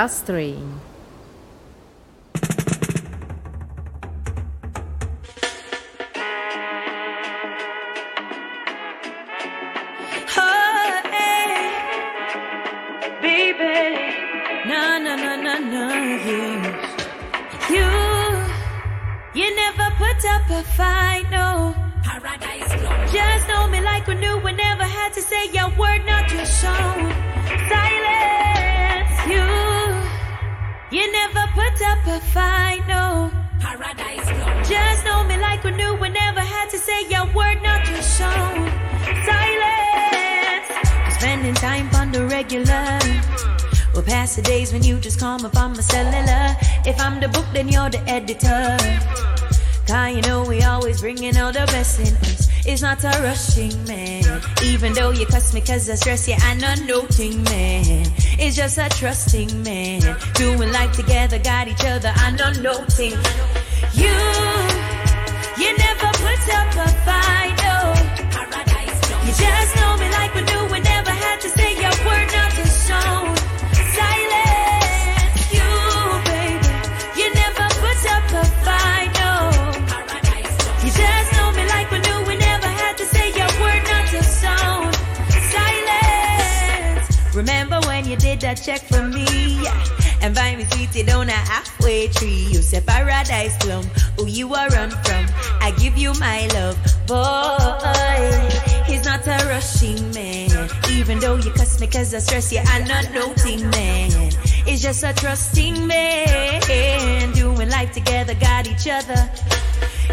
just 0.01 0.25
three. 0.25 0.70
Not 52.81 53.03
a 53.03 53.21
rushing 53.21 53.85
man. 53.85 54.41
Even 54.63 54.93
though 54.93 55.11
you 55.11 55.27
cuss 55.27 55.53
me 55.53 55.61
cause 55.61 55.87
I 55.87 55.93
stress 55.93 56.27
you, 56.27 56.33
I'm 56.39 56.57
not 56.57 56.81
noting 56.81 57.43
man. 57.43 58.11
It's 58.39 58.55
just 58.55 58.79
a 58.79 58.89
trusting 58.89 59.61
man. 59.61 60.01
Doing 60.33 60.71
life 60.71 60.91
together, 60.93 61.37
got 61.37 61.67
each 61.67 61.85
other, 61.85 62.11
I'm 62.15 62.35
not 62.37 62.59
noting. 62.59 63.13
You, 63.93 64.17
you 65.61 65.77
never 65.77 66.09
put 66.25 66.41
up 66.57 66.73
a 66.73 66.87
fight, 67.05 67.53
no. 67.61 67.93
You 69.25 69.33
just 69.37 69.70
check 88.61 88.81
for 88.81 89.01
me? 89.07 89.25
And 90.21 90.35
find 90.35 90.59
me 90.59 90.65
seated 90.65 91.09
on 91.09 91.29
a 91.29 91.31
halfway 91.31 92.07
tree. 92.07 92.47
You 92.51 92.61
said 92.61 92.85
paradise 92.85 93.57
plum. 93.57 93.83
Who 94.17 94.27
you 94.27 94.53
are 94.53 94.69
run 94.69 94.91
from? 94.91 95.25
I 95.59 95.73
give 95.79 95.97
you 95.97 96.13
my 96.19 96.47
love, 96.53 96.77
boy. 97.07 98.85
He's 98.85 99.03
not 99.03 99.25
a 99.25 99.47
rushing 99.47 100.11
man. 100.13 100.69
Even 100.91 101.19
though 101.19 101.37
you 101.37 101.51
cuss 101.51 101.79
me 101.81 101.87
cause 101.87 102.13
I 102.13 102.19
stress 102.19 102.51
you, 102.53 102.61
I'm 102.63 102.87
not 102.87 103.11
noting 103.13 103.67
man. 103.71 104.11
It's 104.67 104.81
just 104.81 105.03
a 105.03 105.13
trusting 105.13 105.87
man. 105.87 107.31
Doing 107.33 107.69
life 107.69 107.91
together, 107.93 108.35
got 108.35 108.67
each 108.67 108.87
other. 108.87 109.29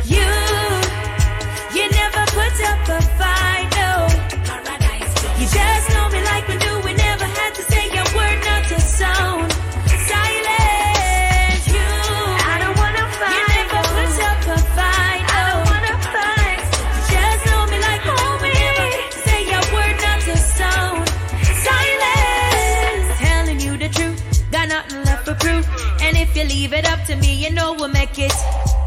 You, 0.05 0.25
you 1.75 1.91
never 1.91 2.25
put 2.33 2.57
up 2.71 2.89
a 2.89 3.03
fight, 3.19 3.69
no. 3.77 4.09
You 5.39 5.47
just 5.47 5.88
leave 26.71 26.85
it 26.85 26.91
up 26.91 27.03
to 27.07 27.17
me, 27.17 27.33
you 27.33 27.51
know 27.51 27.73
we'll 27.73 27.89
make 27.89 28.19
it. 28.19 28.33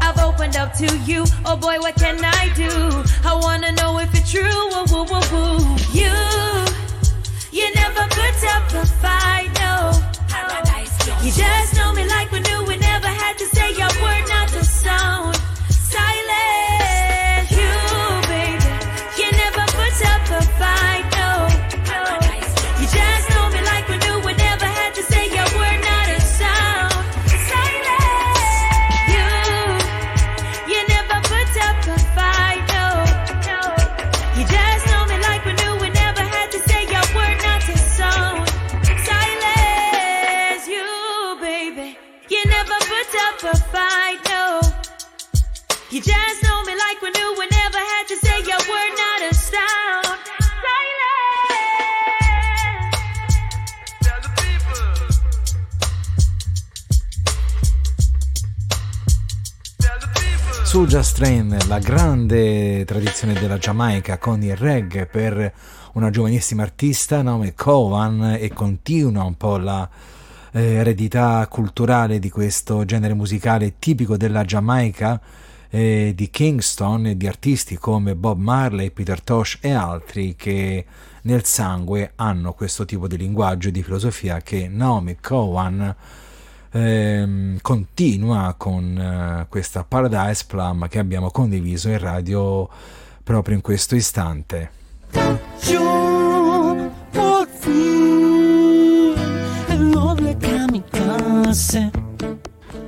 I've 0.00 0.18
opened 0.18 0.56
up 0.56 0.72
to 0.74 0.86
you. 0.98 1.24
Oh 1.44 1.56
boy, 1.56 1.80
what 1.80 1.96
can 1.96 2.24
I 2.24 2.52
do? 2.54 2.70
I 3.24 3.34
wanna 3.34 3.72
know 3.72 3.98
if 3.98 4.14
it's 4.14 4.30
true. 4.30 4.60
Woo, 4.72 4.84
woo, 4.92 5.04
woo, 5.10 5.22
woo. 5.32 5.76
You, 5.90 6.14
you 7.50 7.74
never 7.74 8.04
put 8.18 8.38
up 8.54 8.64
a 8.82 8.86
fight, 9.02 9.50
no. 9.58 9.74
You 11.24 11.32
just 11.32 11.76
know 11.76 11.92
me 11.92 12.06
like 12.06 12.30
we 12.30 12.40
knew. 12.40 12.64
We 12.66 12.76
never 12.76 13.08
had 13.08 13.36
to 13.38 13.46
say 13.46 13.72
a 13.74 13.88
word, 14.02 14.28
not 14.28 14.48
to 14.50 14.64
sound 14.64 15.41
You 45.92 46.00
just 46.00 46.40
know 46.40 46.52
la 61.72 61.78
grande 61.78 62.84
tradizione 62.84 63.32
della 63.32 63.56
Giamaica 63.56 64.18
con 64.18 64.42
il 64.42 64.54
reggae 64.54 65.06
per 65.06 65.52
una 65.92 66.10
giovanissima 66.10 66.64
artista, 66.64 67.22
Naomi 67.22 67.54
Cowan, 67.54 68.36
e 68.38 68.50
continua 68.52 69.22
un 69.22 69.36
po' 69.38 69.56
la 69.56 69.88
eh, 70.52 70.62
eredità 70.74 71.46
culturale 71.48 72.18
di 72.18 72.28
questo 72.28 72.84
genere 72.84 73.14
musicale 73.14 73.78
tipico 73.78 74.18
della 74.18 74.44
Giamaica, 74.44 75.18
eh, 75.74 76.12
di 76.14 76.28
Kingston 76.28 77.06
e 77.06 77.16
di 77.16 77.26
artisti 77.26 77.78
come 77.78 78.14
Bob 78.14 78.38
Marley, 78.38 78.90
Peter 78.90 79.22
Tosh 79.22 79.56
e 79.62 79.72
altri 79.72 80.36
che 80.36 80.84
nel 81.22 81.44
sangue 81.44 82.12
hanno 82.16 82.52
questo 82.52 82.84
tipo 82.84 83.08
di 83.08 83.16
linguaggio 83.16 83.68
e 83.68 83.70
di 83.70 83.82
filosofia 83.82 84.42
che 84.42 84.68
Naomi 84.68 85.16
Cowan 85.18 85.96
ehm, 86.72 87.58
continua 87.62 88.54
con 88.58 88.98
eh, 88.98 89.46
questa 89.48 89.82
Paradise 89.82 90.44
Plum 90.46 90.88
che 90.88 90.98
abbiamo 90.98 91.30
condiviso 91.30 91.88
in 91.88 91.98
radio 91.98 92.68
proprio 93.24 93.54
in 93.54 93.62
questo 93.62 93.94
istante. 93.94 94.80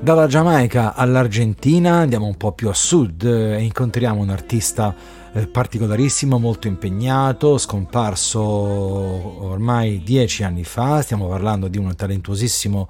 Dalla 0.05 0.27
Giamaica 0.27 0.93
all'Argentina 0.93 1.95
andiamo 1.95 2.27
un 2.27 2.37
po' 2.37 2.53
più 2.53 2.69
a 2.69 2.75
sud 2.75 3.25
eh, 3.25 3.55
e 3.55 3.63
incontriamo 3.63 4.21
un 4.21 4.29
artista 4.29 4.95
eh, 5.33 5.47
particolarissimo, 5.47 6.39
molto 6.39 6.67
impegnato, 6.67 7.57
scomparso 7.57 8.39
ormai 8.43 10.03
dieci 10.05 10.43
anni 10.43 10.63
fa. 10.63 11.01
Stiamo 11.01 11.27
parlando 11.27 11.69
di 11.69 11.79
un 11.79 11.97
talentuosissimo 11.97 12.87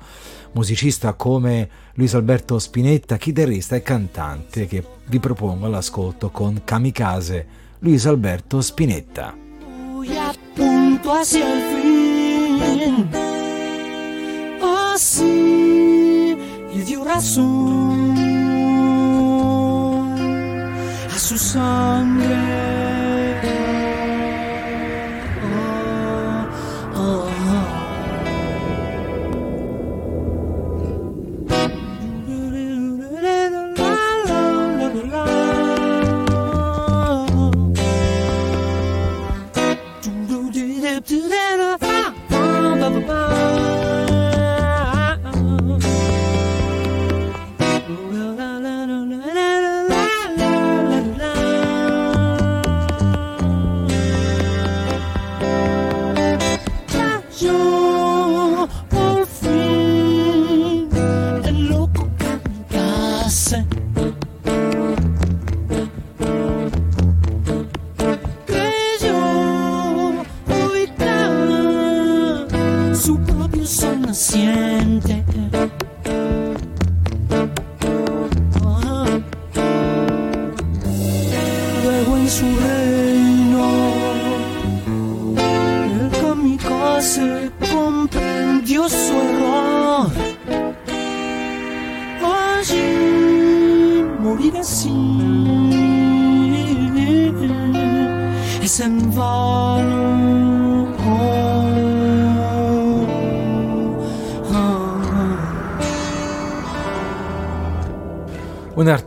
musicista 0.54 1.12
come 1.12 1.68
Luis 1.92 2.14
Alberto 2.14 2.58
Spinetta, 2.58 3.16
chitarrista 3.16 3.76
e 3.76 3.82
cantante, 3.82 4.66
che 4.66 4.84
vi 5.06 5.20
propongo 5.20 5.66
all'ascolto 5.66 6.30
con 6.30 6.62
Kamikaze, 6.64 7.46
Luis 7.78 8.06
Alberto 8.06 8.60
Spinetta. 8.60 9.36
Punto 10.52 11.12
hacia 11.12 11.46
el 11.46 11.62
fin. 11.62 13.08
Así 14.60 15.73
le 16.74 16.84
dio 16.84 17.04
razón 17.04 18.18
a 21.14 21.18
su 21.18 21.38
sangre. 21.38 22.83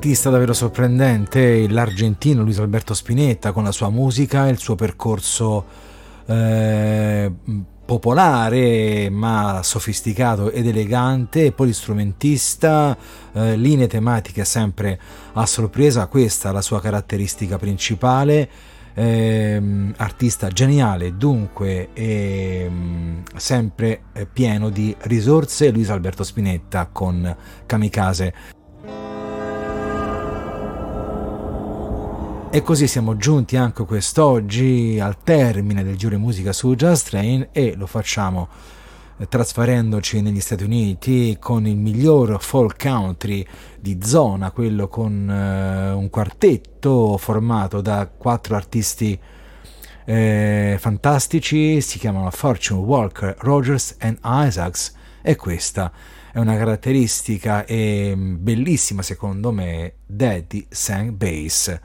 Artista 0.08 0.30
davvero 0.30 0.54
sorprendente, 0.54 1.68
l'argentino 1.68 2.42
Luis 2.42 2.60
Alberto 2.60 2.94
Spinetta 2.94 3.52
con 3.52 3.66
la 3.66 3.74
sua 3.74 3.90
musica 3.90 4.48
e 4.48 4.52
il 4.52 4.58
suo 4.58 4.76
percorso 4.76 5.66
eh, 6.26 7.30
popolare 7.84 9.10
ma 9.10 9.60
sofisticato 9.64 10.50
ed 10.50 10.66
elegante, 10.66 11.52
polistrumentista, 11.52 12.96
eh, 13.34 13.58
linee 13.58 13.88
tematiche 13.88 14.46
sempre 14.46 14.98
a 15.34 15.46
sorpresa, 15.46 16.08
questa 16.08 16.52
è 16.52 16.54
la 16.54 16.62
sua 16.62 16.80
caratteristica 16.80 17.58
principale. 17.58 18.50
ehm, 18.94 19.94
artista 19.98 20.48
geniale, 20.48 21.18
dunque 21.18 21.90
ehm, 21.92 23.24
sempre 23.36 24.04
eh, 24.14 24.26
pieno 24.26 24.70
di 24.70 24.96
risorse, 25.02 25.70
Luis 25.70 25.90
Alberto 25.90 26.24
Spinetta 26.24 26.88
con 26.90 27.36
Kamikaze. 27.66 28.57
E 32.50 32.62
così 32.62 32.88
siamo 32.88 33.18
giunti 33.18 33.58
anche 33.58 33.84
quest'oggi 33.84 35.00
al 35.02 35.22
termine 35.22 35.84
del 35.84 35.98
giro 35.98 36.16
di 36.16 36.22
musica 36.22 36.54
su 36.54 36.74
Just 36.76 37.10
Train 37.10 37.50
e 37.52 37.76
lo 37.76 37.86
facciamo 37.88 38.48
eh, 39.18 39.28
trasferendoci 39.28 40.22
negli 40.22 40.40
Stati 40.40 40.64
Uniti 40.64 41.38
con 41.40 41.68
il 41.68 41.76
miglior 41.76 42.42
folk 42.42 42.82
country 42.82 43.46
di 43.80 44.00
zona, 44.02 44.52
quello 44.52 44.88
con 44.88 45.30
eh, 45.30 45.92
un 45.92 46.10
quartetto 46.10 47.18
formato 47.18 47.82
da 47.82 48.08
quattro 48.08 48.56
artisti 48.56 49.20
eh, 50.06 50.78
fantastici, 50.80 51.82
si 51.82 52.00
chiamano 52.00 52.32
Fortune 52.32 52.82
Walker, 52.82 53.36
Rogers 53.40 53.98
and 54.00 54.20
Isaacs 54.24 54.96
e 55.22 55.36
questa 55.36 55.92
è 56.32 56.40
una 56.40 56.56
caratteristica 56.56 57.66
e 57.66 58.16
bellissima 58.16 59.02
secondo 59.02 59.52
me 59.52 59.96
Daddy 60.06 60.66
Sang 60.70 61.12
Bass. 61.12 61.80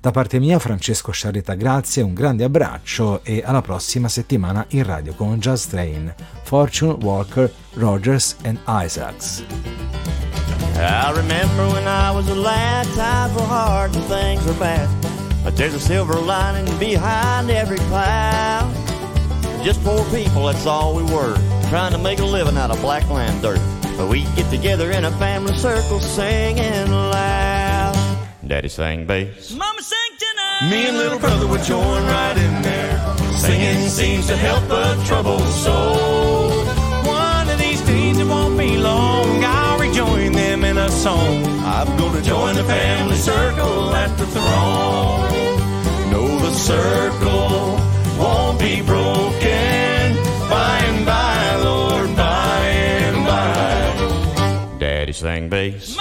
Da 0.00 0.12
parte 0.12 0.38
mia 0.38 0.60
Francesco 0.60 1.10
Sciarretta 1.10 1.54
grazie, 1.54 2.04
un 2.04 2.14
grande 2.14 2.44
abbraccio 2.44 3.24
e 3.24 3.42
alla 3.44 3.62
prossima 3.62 4.08
settimana 4.08 4.64
in 4.68 4.84
radio 4.84 5.12
con 5.14 5.40
Jazz 5.40 5.66
Train, 5.66 6.14
Fortune 6.44 6.96
Walker, 7.02 7.52
Rogers 7.74 8.36
and 8.44 8.60
Isaacs. 8.68 9.42
I 10.76 11.10
remember 11.12 11.66
when 11.72 11.88
I 11.88 12.12
was 12.14 12.28
a 12.28 12.34
lad, 12.36 12.86
times 12.94 13.34
were 13.34 13.44
hard 13.44 13.92
and 13.96 14.04
things 14.04 14.44
were 14.44 14.56
bad. 14.60 14.88
But 15.42 15.56
there's 15.56 15.74
a 15.74 15.80
silver 15.80 16.14
lining 16.14 16.72
behind 16.78 17.50
every 17.50 17.78
cloud. 17.88 18.72
Just 19.64 19.82
poor 19.82 20.04
people, 20.14 20.46
that's 20.46 20.64
all 20.64 20.94
we 20.94 21.02
were, 21.12 21.34
trying 21.70 21.90
to 21.90 21.98
make 21.98 22.20
a 22.20 22.24
living 22.24 22.56
out 22.56 22.70
of 22.70 22.80
black 22.80 23.10
land 23.10 23.42
dirt. 23.42 23.60
But 23.96 24.08
we 24.08 24.22
get 24.36 24.48
together 24.48 24.92
in 24.92 25.04
a 25.04 25.10
family 25.18 25.56
circle 25.56 25.98
singing 25.98 26.88
loud. 26.92 27.37
Daddy 28.48 28.70
sang 28.70 29.04
bass. 29.04 29.52
Mama 29.52 29.82
sang 29.82 30.12
tenor. 30.18 30.70
Me 30.70 30.88
and 30.88 30.96
little 30.96 31.18
brother 31.18 31.46
would 31.46 31.62
join 31.64 32.02
right 32.06 32.34
in 32.34 32.62
there. 32.62 33.16
Singing 33.36 33.88
seems 33.90 34.26
to 34.26 34.36
help 34.38 34.64
a 34.70 34.96
troubled 35.04 35.42
soul. 35.42 36.48
One 37.04 37.50
of 37.50 37.58
these 37.58 37.82
days 37.82 38.18
it 38.18 38.26
won't 38.26 38.56
be 38.56 38.78
long. 38.78 39.44
I'll 39.44 39.78
rejoin 39.78 40.32
them 40.32 40.64
in 40.64 40.78
a 40.78 40.88
song. 40.88 41.44
I'm 41.60 41.94
gonna 41.98 42.22
join 42.22 42.54
the 42.54 42.64
family 42.64 43.16
circle 43.16 43.94
at 43.94 44.16
the 44.16 44.26
throne. 44.26 46.10
No, 46.10 46.38
the 46.38 46.52
circle 46.52 47.76
won't 48.18 48.58
be 48.58 48.80
broken. 48.80 50.16
By 50.48 50.78
and 50.88 51.04
by, 51.04 51.56
Lord, 51.56 52.16
by 52.16 52.58
and 53.04 53.26
by. 53.26 54.78
Daddy 54.78 55.12
sang 55.12 55.50
bass. 55.50 55.98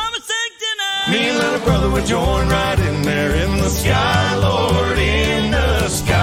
Me 1.10 1.30
and 1.30 1.38
little 1.38 1.60
brother 1.62 1.90
would 1.90 2.06
join 2.06 2.50
right 2.50 2.80
in 2.80 3.02
there 3.02 3.34
in 3.36 3.58
the 3.60 3.70
sky, 3.70 4.36
Lord, 4.36 4.98
in 5.00 5.52
the 5.52 5.88
sky. 5.88 6.17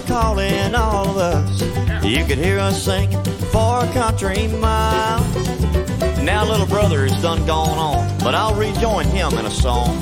Mama 0.00 0.12
would 0.14 0.22
call 0.22 0.38
in 0.38 0.74
all 0.74 1.08
of 1.08 1.16
us. 1.16 2.04
You 2.04 2.24
could 2.24 2.38
hear 2.38 2.58
us 2.58 2.82
singing 2.82 3.22
for 3.52 3.84
a 3.84 3.92
country 3.92 4.48
mile. 4.48 5.22
Now 6.22 6.44
little 6.48 6.66
brother 6.66 7.04
is 7.04 7.12
done 7.22 7.44
gone 7.46 7.78
on, 7.78 8.18
but 8.18 8.34
I'll 8.34 8.54
rejoin 8.54 9.06
him 9.06 9.32
in 9.34 9.46
a 9.46 9.50
song. 9.50 9.98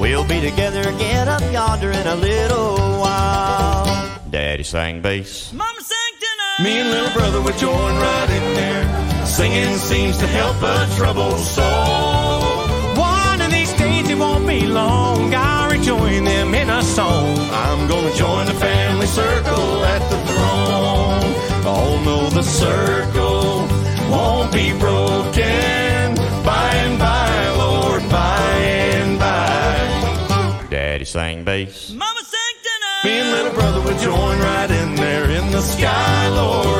We'll 0.00 0.26
be 0.26 0.40
together 0.40 0.80
again 0.88 1.28
up 1.28 1.42
yonder 1.52 1.90
in 1.90 2.06
a 2.06 2.16
little 2.16 2.76
while. 3.00 4.20
Daddy 4.30 4.62
sang 4.62 5.00
bass. 5.00 5.52
Mama 5.52 5.80
sang 5.80 6.14
tenor. 6.20 6.68
Me 6.68 6.80
and 6.80 6.90
little 6.90 7.12
brother 7.12 7.42
would 7.42 7.58
join 7.58 7.96
right 7.96 8.30
in 8.30 8.54
there. 8.54 9.26
Singing 9.26 9.76
seems 9.76 10.18
to 10.18 10.26
help 10.26 10.56
a 10.62 10.86
troubled 10.96 11.40
soul. 11.40 11.64
One 12.96 13.40
of 13.40 13.50
these 13.50 13.72
days 13.74 14.08
it 14.08 14.18
won't 14.18 14.46
be 14.46 14.66
long. 14.66 15.34
I'll 15.34 15.70
rejoin 15.70 16.24
them 16.24 16.33
in 16.33 16.33
a 16.33 16.33
song. 16.94 17.36
I'm 17.50 17.88
gonna 17.88 18.14
join 18.14 18.46
the 18.46 18.54
family 18.54 19.06
circle 19.06 19.84
at 19.94 20.02
the 20.12 20.18
throne. 20.30 21.30
Oh 21.66 22.02
no, 22.04 22.18
the 22.30 22.42
circle 22.42 23.66
won't 24.12 24.52
be 24.52 24.70
broken. 24.78 26.14
By 26.50 26.68
and 26.84 26.96
by, 26.98 27.30
Lord, 27.64 28.02
by 28.10 28.46
and 28.94 29.18
by. 29.18 30.66
Daddy 30.70 31.04
sang 31.04 31.42
bass. 31.42 31.90
Mama 31.90 32.22
sang 32.32 32.56
tenor. 32.66 32.98
Me 33.06 33.12
and 33.22 33.30
little 33.36 33.54
brother 33.58 33.80
would 33.86 33.98
join 33.98 34.38
right 34.38 34.70
in 34.70 34.94
there 34.94 35.28
in 35.38 35.50
the 35.50 35.62
sky, 35.62 36.28
Lord, 36.28 36.73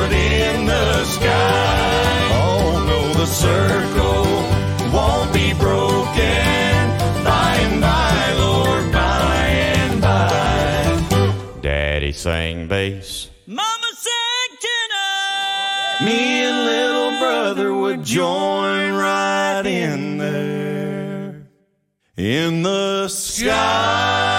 sang 12.25 12.67
bass. 12.67 13.29
Mama 13.45 13.91
sang 13.93 14.57
tenor. 14.65 16.05
Me 16.05 16.43
and 16.47 16.65
little 16.65 17.19
brother 17.19 17.71
would 17.71 18.03
join 18.03 18.93
right 18.93 19.61
in 19.63 20.17
there 20.17 21.45
in 22.17 22.63
the 22.63 23.07
sky, 23.09 24.34